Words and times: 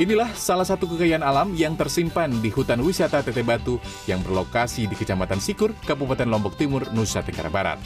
Inilah 0.00 0.32
salah 0.32 0.64
satu 0.64 0.88
kekayaan 0.88 1.20
alam 1.20 1.52
yang 1.52 1.76
tersimpan 1.76 2.32
di 2.40 2.48
hutan 2.48 2.80
wisata 2.80 3.20
Teteh 3.20 3.44
Batu 3.44 3.76
yang 4.08 4.24
berlokasi 4.24 4.88
di 4.88 4.96
Kecamatan 4.96 5.36
Sikur, 5.36 5.76
Kabupaten 5.84 6.24
Lombok 6.24 6.56
Timur, 6.56 6.88
Nusa 6.96 7.20
Tenggara 7.20 7.52
Barat. 7.52 7.76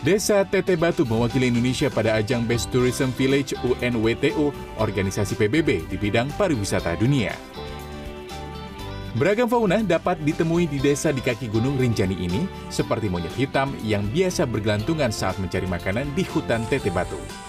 Desa 0.00 0.40
Teteh 0.48 0.80
Batu 0.80 1.04
mewakili 1.04 1.52
Indonesia 1.52 1.92
pada 1.92 2.16
ajang 2.16 2.48
Best 2.48 2.72
Tourism 2.72 3.12
Village 3.12 3.52
UNWTO, 3.60 4.56
organisasi 4.80 5.36
PBB 5.36 5.84
di 5.84 6.00
bidang 6.00 6.32
pariwisata 6.40 6.96
dunia. 6.96 7.36
Beragam 9.20 9.52
fauna 9.52 9.84
dapat 9.84 10.16
ditemui 10.24 10.64
di 10.64 10.80
desa 10.80 11.12
di 11.12 11.20
kaki 11.20 11.52
Gunung 11.52 11.76
Rinjani 11.76 12.24
ini, 12.24 12.48
seperti 12.72 13.12
monyet 13.12 13.36
hitam 13.36 13.76
yang 13.84 14.08
biasa 14.16 14.48
bergelantungan 14.48 15.12
saat 15.12 15.36
mencari 15.36 15.68
makanan 15.68 16.08
di 16.16 16.24
hutan 16.24 16.64
Teteh 16.72 16.88
Batu. 16.88 17.45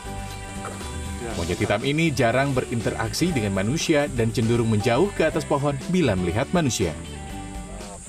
Monyet 1.38 1.61
hitam 1.61 1.85
ini 1.85 2.09
jarang 2.09 2.49
berinteraksi 2.49 3.30
dengan 3.30 3.53
manusia 3.62 4.09
dan 4.09 4.34
cenderung 4.34 4.73
menjauh 4.73 5.13
ke 5.13 5.30
atas 5.30 5.45
pohon 5.45 5.77
bila 5.93 6.17
melihat 6.17 6.49
manusia. 6.49 6.98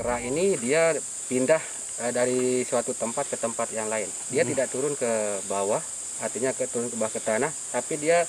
Kera 0.01 0.17
ini 0.25 0.57
dia 0.57 0.97
pindah 1.29 1.61
eh, 2.09 2.13
dari 2.17 2.65
suatu 2.65 2.97
tempat 2.97 3.29
ke 3.29 3.37
tempat 3.37 3.69
yang 3.77 3.93
lain. 3.93 4.09
Dia 4.33 4.49
tidak 4.49 4.73
turun 4.73 4.97
ke 4.97 5.45
bawah, 5.45 5.85
artinya 6.25 6.57
ke 6.57 6.73
turun 6.73 6.89
ke 6.89 6.97
bawah 6.97 7.13
ke 7.13 7.21
tanah, 7.21 7.53
tapi 7.69 8.01
dia 8.01 8.25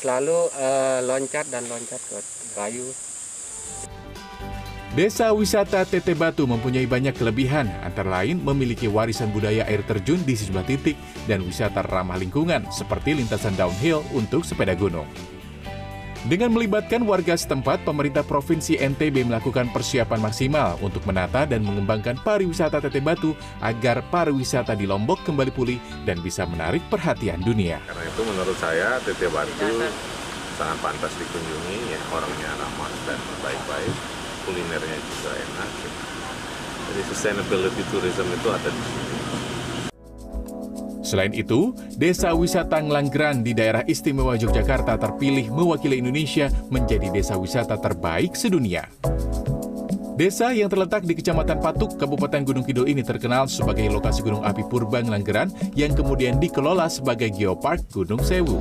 selalu 0.00 0.48
eh, 0.56 1.04
loncat 1.04 1.44
dan 1.52 1.68
loncat 1.68 2.00
ke 2.08 2.16
kayu. 2.56 2.88
Desa 4.98 5.30
wisata 5.30 5.86
Teteh 5.86 6.18
Batu 6.18 6.42
mempunyai 6.42 6.82
banyak 6.82 7.14
kelebihan, 7.14 7.70
antara 7.86 8.18
lain 8.18 8.42
memiliki 8.42 8.90
warisan 8.90 9.30
budaya 9.30 9.62
air 9.70 9.86
terjun 9.86 10.18
di 10.26 10.34
sejumlah 10.34 10.66
titik 10.66 10.98
dan 11.30 11.46
wisata 11.46 11.86
ramah 11.86 12.18
lingkungan 12.18 12.66
seperti 12.74 13.14
lintasan 13.14 13.54
downhill 13.54 14.02
untuk 14.10 14.42
sepeda 14.42 14.74
gunung. 14.74 15.06
Dengan 16.26 16.50
melibatkan 16.50 17.06
warga 17.06 17.38
setempat, 17.38 17.86
pemerintah 17.86 18.26
Provinsi 18.26 18.74
NTB 18.74 19.22
melakukan 19.22 19.70
persiapan 19.70 20.18
maksimal 20.18 20.74
untuk 20.82 21.06
menata 21.06 21.46
dan 21.46 21.62
mengembangkan 21.62 22.18
pariwisata 22.18 22.82
Teteh 22.82 22.98
Batu 22.98 23.38
agar 23.62 24.02
pariwisata 24.10 24.74
di 24.74 24.90
Lombok 24.90 25.22
kembali 25.22 25.54
pulih 25.54 25.78
dan 26.10 26.18
bisa 26.26 26.42
menarik 26.42 26.82
perhatian 26.90 27.38
dunia. 27.46 27.78
Karena 27.86 28.02
itu 28.02 28.22
menurut 28.26 28.58
saya 28.58 28.98
Teteh 29.06 29.30
Batu 29.30 29.62
sangat 30.58 30.78
pantas 30.82 31.14
dikunjungi 31.22 31.86
ya 31.86 32.02
orangnya 32.10 32.50
ramah 32.58 32.90
dan 33.06 33.18
baik-baik 33.46 34.17
kulinernya 34.48 34.96
juga 34.96 35.30
enak 35.36 35.70
jadi 36.88 37.00
sustainability 37.12 37.82
tourism 37.92 38.26
itu 38.32 38.48
ada 38.48 38.70
di 38.72 38.80
sini 38.80 39.06
Selain 41.08 41.32
itu, 41.32 41.72
Desa 41.96 42.36
Wisata 42.36 42.84
Ngelanggeran 42.84 43.40
di 43.40 43.56
daerah 43.56 43.80
istimewa 43.88 44.36
Yogyakarta 44.36 45.00
terpilih 45.00 45.48
mewakili 45.48 46.04
Indonesia 46.04 46.52
menjadi 46.68 47.08
desa 47.08 47.40
wisata 47.40 47.80
terbaik 47.80 48.36
sedunia. 48.36 48.84
Desa 50.20 50.52
yang 50.52 50.68
terletak 50.68 51.08
di 51.08 51.16
Kecamatan 51.16 51.64
Patuk, 51.64 51.96
Kabupaten 51.96 52.44
Gunung 52.44 52.60
Kidul 52.60 52.92
ini 52.92 53.00
terkenal 53.00 53.48
sebagai 53.48 53.88
lokasi 53.88 54.20
gunung 54.20 54.44
api 54.44 54.68
purba 54.68 55.00
Ngelanggeran 55.00 55.48
yang 55.72 55.96
kemudian 55.96 56.36
dikelola 56.36 56.92
sebagai 56.92 57.32
Geopark 57.32 57.88
Gunung 57.88 58.20
Sewu. 58.20 58.60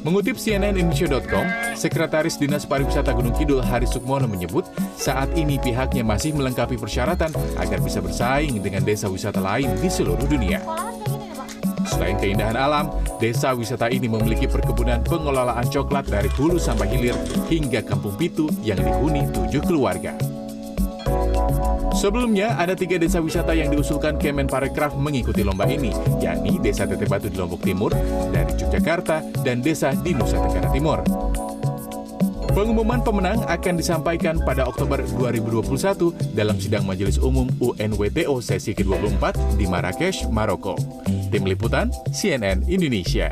Mengutip 0.00 0.40
cnnindonesia.com, 0.40 1.76
Sekretaris 1.76 2.40
Dinas 2.40 2.64
Pariwisata 2.64 3.12
Gunung 3.12 3.36
Kidul 3.36 3.60
Hari 3.60 3.84
Sukmono 3.84 4.24
menyebut 4.24 4.64
saat 4.96 5.28
ini 5.36 5.60
pihaknya 5.60 6.00
masih 6.00 6.32
melengkapi 6.32 6.80
persyaratan 6.80 7.28
agar 7.60 7.84
bisa 7.84 8.00
bersaing 8.00 8.64
dengan 8.64 8.80
desa 8.80 9.12
wisata 9.12 9.44
lain 9.44 9.76
di 9.76 9.92
seluruh 9.92 10.24
dunia. 10.24 10.64
Selain 11.84 12.16
keindahan 12.16 12.56
alam, 12.56 12.88
desa 13.20 13.52
wisata 13.52 13.92
ini 13.92 14.08
memiliki 14.08 14.48
perkebunan 14.48 15.04
pengelolaan 15.04 15.68
coklat 15.68 16.08
dari 16.08 16.32
hulu 16.32 16.56
sampai 16.56 16.88
hilir 16.88 17.16
hingga 17.52 17.84
kampung 17.84 18.16
pitu 18.16 18.48
yang 18.64 18.80
dihuni 18.80 19.28
tujuh 19.36 19.60
keluarga. 19.68 20.16
Sebelumnya, 22.00 22.56
ada 22.56 22.72
tiga 22.72 22.96
desa 22.96 23.20
wisata 23.20 23.52
yang 23.52 23.68
diusulkan 23.68 24.16
Kemenparekraf 24.16 24.96
mengikuti 24.96 25.44
lomba 25.44 25.68
ini, 25.68 25.92
yakni 26.22 26.56
Desa 26.56 26.88
Teteh 26.88 27.04
Batu 27.04 27.28
di 27.28 27.36
Lombok 27.36 27.60
Timur, 27.60 27.92
dari 28.32 28.56
Yogyakarta, 28.56 29.44
dan 29.44 29.60
Desa 29.60 29.92
di 29.92 30.16
Nusa 30.16 30.40
Tenggara 30.40 30.72
Timur. 30.72 31.04
Pengumuman 32.50 32.98
pemenang 33.04 33.46
akan 33.46 33.74
disampaikan 33.78 34.42
pada 34.42 34.66
Oktober 34.66 35.04
2021 35.06 36.34
dalam 36.34 36.58
sidang 36.58 36.82
Majelis 36.82 37.20
Umum 37.22 37.46
UNWTO 37.62 38.42
sesi 38.42 38.74
ke-24 38.74 39.54
di 39.54 39.70
Marrakesh, 39.70 40.26
Maroko. 40.32 40.74
Tim 41.30 41.46
Liputan, 41.46 41.94
CNN 42.10 42.66
Indonesia. 42.66 43.30